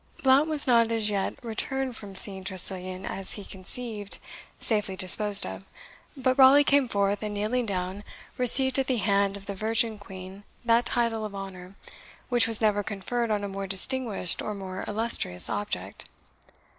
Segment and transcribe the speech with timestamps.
[0.23, 4.17] Blount was not as yet returned from seeing Tressilian, as he conceived,
[4.57, 5.63] safely disposed of;
[6.17, 8.03] but Raleigh came forth, and kneeling down,
[8.35, 11.75] received at the hand of the Virgin Queen that title of honour,
[12.29, 16.09] which was never conferred on a more distinguished or more illustrious object.